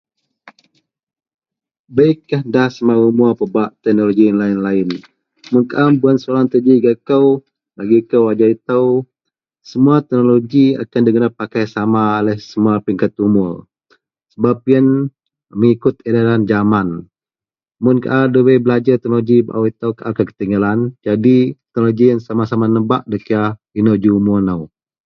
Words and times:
beikah 1.95 2.41
da 2.53 2.63
semua 2.75 2.97
umur 3.09 3.31
pebak 3.39 3.69
teknologi 3.83 4.25
lain-lain, 4.41 4.89
mun 5.51 5.63
kaau 5.71 5.89
bawen 6.01 6.17
soalan 6.21 6.47
itou 6.49 6.61
ji 6.65 6.73
gak 6.85 6.97
kou, 7.09 7.25
bagi 7.77 7.99
kou 8.09 8.23
ajau 8.31 8.49
itou 8.57 8.85
semua 9.69 9.95
teknologi 10.05 10.65
akan 10.83 11.01
diguna 11.05 11.29
pakai 11.39 11.63
sama 11.75 12.03
oleh 12.19 12.37
semua 12.49 12.75
peringkat 12.83 13.11
umur 13.27 13.53
sebab 14.33 14.57
ien 14.73 14.87
mengikut 15.59 15.95
edaran 16.09 16.41
zaman, 16.51 16.87
mun 17.83 17.97
au 18.15 18.25
debai 18.33 18.57
belajar 18.65 18.95
teknologi 18.99 19.37
baau 19.47 19.63
itou 19.71 19.91
kaau 19.97 20.09
akan 20.11 20.25
ketinggalan, 20.33 20.79
jadi 21.05 21.37
teknologi 21.77 22.05
ien 22.09 22.17
sama-sama 22.27 22.65
nebak 22.75 23.03
da 23.09 23.17
kira 23.25 23.47
inou 23.79 23.95
ji 24.01 24.09
umur 24.17 24.39
nou. 24.47 24.61